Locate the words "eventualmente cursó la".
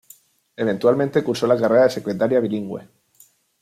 0.55-1.59